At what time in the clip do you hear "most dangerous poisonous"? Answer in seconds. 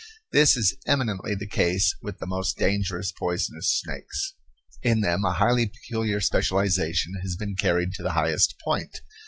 2.25-3.71